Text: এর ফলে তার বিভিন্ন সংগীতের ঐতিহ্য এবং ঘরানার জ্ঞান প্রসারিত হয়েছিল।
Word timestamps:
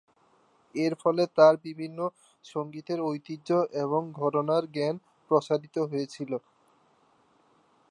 এর 0.75 0.93
ফলে 1.01 1.23
তার 1.37 1.55
বিভিন্ন 1.65 1.99
সংগীতের 2.45 2.99
ঐতিহ্য 3.05 3.49
এবং 3.83 4.01
ঘরানার 4.19 4.63
জ্ঞান 4.73 4.95
প্রসারিত 5.31 5.75
হয়েছিল। 5.91 6.31